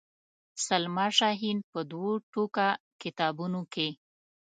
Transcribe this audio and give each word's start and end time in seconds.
سلما 0.65 1.07
شاهین 1.17 1.57
په 1.71 1.79
دوو 1.91 2.11
ټوکه 2.31 2.67
کتابونو 3.01 3.61
کې. 3.73 3.89